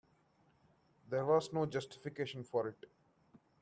There 1.11 1.23
was 1.27 1.53
no 1.53 1.67
justification 1.67 2.43
for 2.43 2.67
it. 2.69 2.85